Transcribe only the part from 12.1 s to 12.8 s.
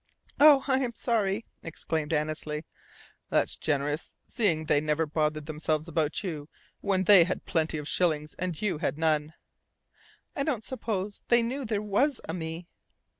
a me."